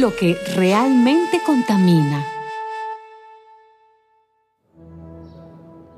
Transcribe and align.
lo 0.00 0.16
que 0.16 0.34
realmente 0.56 1.42
contamina. 1.44 2.24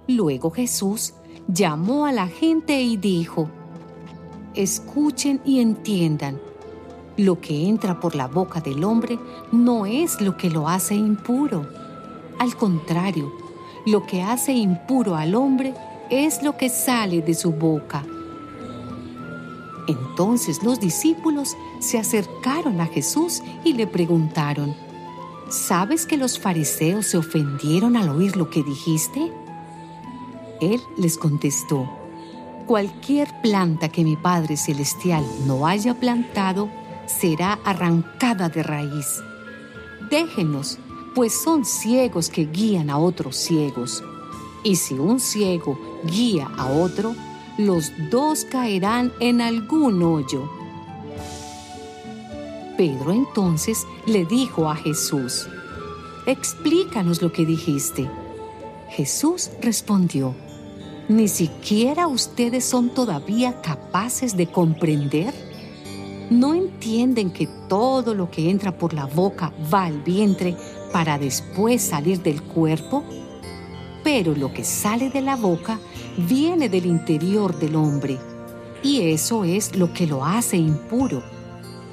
Luego 0.08 0.50
Jesús 0.50 1.14
llamó 1.46 2.06
a 2.06 2.10
la 2.10 2.26
gente 2.26 2.82
y 2.82 2.96
dijo, 2.96 3.48
escuchen 4.56 5.40
y 5.44 5.60
entiendan, 5.60 6.40
lo 7.16 7.40
que 7.40 7.68
entra 7.68 8.00
por 8.00 8.16
la 8.16 8.26
boca 8.26 8.60
del 8.60 8.82
hombre 8.82 9.20
no 9.52 9.86
es 9.86 10.20
lo 10.20 10.36
que 10.36 10.50
lo 10.50 10.68
hace 10.68 10.96
impuro. 10.96 11.64
Al 12.40 12.56
contrario, 12.56 13.32
lo 13.86 14.04
que 14.04 14.22
hace 14.22 14.52
impuro 14.52 15.14
al 15.14 15.36
hombre 15.36 15.74
es 16.10 16.42
lo 16.42 16.56
que 16.56 16.70
sale 16.70 17.22
de 17.22 17.34
su 17.34 17.52
boca. 17.52 18.04
Entonces 19.88 20.62
los 20.62 20.78
discípulos 20.78 21.56
se 21.80 21.98
acercaron 21.98 22.80
a 22.80 22.86
Jesús 22.86 23.42
y 23.64 23.72
le 23.72 23.86
preguntaron, 23.86 24.74
¿sabes 25.48 26.06
que 26.06 26.16
los 26.16 26.38
fariseos 26.38 27.06
se 27.06 27.18
ofendieron 27.18 27.96
al 27.96 28.08
oír 28.08 28.36
lo 28.36 28.48
que 28.48 28.62
dijiste? 28.62 29.32
Él 30.60 30.80
les 30.96 31.18
contestó, 31.18 31.90
cualquier 32.66 33.28
planta 33.42 33.88
que 33.88 34.04
mi 34.04 34.16
Padre 34.16 34.56
Celestial 34.56 35.24
no 35.46 35.66
haya 35.66 35.94
plantado 35.94 36.70
será 37.06 37.58
arrancada 37.64 38.48
de 38.48 38.62
raíz. 38.62 39.20
Déjenos, 40.08 40.78
pues 41.14 41.42
son 41.42 41.64
ciegos 41.64 42.30
que 42.30 42.46
guían 42.46 42.90
a 42.90 42.98
otros 42.98 43.36
ciegos. 43.36 44.02
Y 44.62 44.76
si 44.76 44.94
un 44.94 45.18
ciego 45.18 45.78
guía 46.04 46.48
a 46.56 46.66
otro, 46.66 47.14
los 47.58 47.92
dos 48.10 48.44
caerán 48.44 49.12
en 49.20 49.40
algún 49.40 50.02
hoyo. 50.02 50.48
Pedro 52.76 53.12
entonces 53.12 53.86
le 54.06 54.24
dijo 54.24 54.68
a 54.68 54.76
Jesús, 54.76 55.46
Explícanos 56.26 57.20
lo 57.20 57.32
que 57.32 57.44
dijiste. 57.44 58.08
Jesús 58.88 59.50
respondió, 59.60 60.34
¿Ni 61.08 61.28
siquiera 61.28 62.06
ustedes 62.06 62.64
son 62.64 62.90
todavía 62.90 63.60
capaces 63.60 64.36
de 64.36 64.46
comprender? 64.46 65.34
¿No 66.30 66.54
entienden 66.54 67.30
que 67.30 67.46
todo 67.68 68.14
lo 68.14 68.30
que 68.30 68.50
entra 68.50 68.78
por 68.78 68.94
la 68.94 69.06
boca 69.06 69.52
va 69.72 69.84
al 69.84 70.00
vientre 70.00 70.56
para 70.92 71.18
después 71.18 71.82
salir 71.82 72.22
del 72.22 72.42
cuerpo? 72.42 73.04
Pero 74.04 74.34
lo 74.34 74.52
que 74.52 74.64
sale 74.64 75.10
de 75.10 75.20
la 75.20 75.36
boca 75.36 75.78
viene 76.16 76.68
del 76.68 76.86
interior 76.86 77.58
del 77.58 77.76
hombre, 77.76 78.18
y 78.82 79.00
eso 79.02 79.44
es 79.44 79.76
lo 79.76 79.92
que 79.92 80.06
lo 80.06 80.24
hace 80.24 80.56
impuro, 80.56 81.22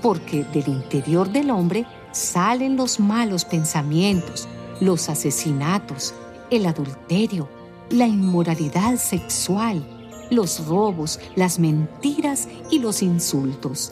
porque 0.02 0.43
del 0.45 0.67
interior 0.67 1.30
del 1.30 1.52
hombre 1.52 1.85
salen 2.11 2.75
los 2.77 2.99
malos 2.99 3.45
pensamientos, 3.45 4.47
los 4.80 5.09
asesinatos, 5.09 6.14
el 6.49 6.65
adulterio, 6.65 7.47
la 7.92 8.08
inmoralidad 8.08 8.97
sexual, 8.97 9.86
los 10.31 10.65
robos, 10.65 11.20
las 11.36 11.59
mentiras 11.59 12.47
y 12.71 12.80
los 12.80 13.02
insultos. 13.02 13.91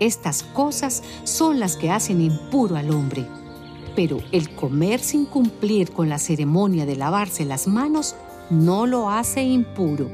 Estas 0.00 0.42
cosas 0.42 1.02
son 1.24 1.60
las 1.60 1.76
que 1.76 1.90
hacen 1.90 2.20
impuro 2.20 2.76
al 2.76 2.90
hombre. 2.90 3.26
Pero 4.00 4.16
el 4.32 4.48
comer 4.54 5.00
sin 5.00 5.26
cumplir 5.26 5.90
con 5.92 6.08
la 6.08 6.18
ceremonia 6.18 6.86
de 6.86 6.96
lavarse 6.96 7.44
las 7.44 7.66
manos 7.66 8.16
no 8.48 8.86
lo 8.86 9.10
hace 9.10 9.42
impuro 9.42 10.08